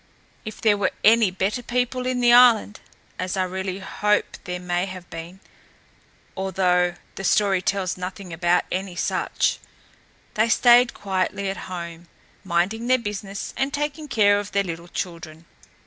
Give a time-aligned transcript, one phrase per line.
[0.45, 2.79] If there were any better people in the island
[3.19, 5.39] (as I really hope there may have been,
[6.35, 9.59] although the story tells nothing about any such),
[10.33, 12.07] they stayed quietly at home,
[12.43, 15.45] minding their business and taking care of their little children.